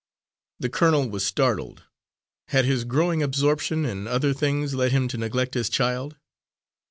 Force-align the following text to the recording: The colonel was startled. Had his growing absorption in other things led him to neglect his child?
The 0.59 0.67
colonel 0.69 1.07
was 1.07 1.23
startled. 1.23 1.83
Had 2.47 2.65
his 2.65 2.85
growing 2.85 3.21
absorption 3.21 3.85
in 3.85 4.07
other 4.07 4.33
things 4.33 4.73
led 4.73 4.91
him 4.91 5.07
to 5.09 5.17
neglect 5.19 5.53
his 5.53 5.69
child? 5.69 6.15